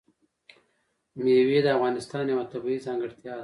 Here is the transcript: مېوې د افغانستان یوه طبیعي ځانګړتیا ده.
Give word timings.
مېوې 1.23 1.59
د 1.63 1.67
افغانستان 1.77 2.23
یوه 2.33 2.45
طبیعي 2.53 2.79
ځانګړتیا 2.85 3.31
ده. 3.35 3.39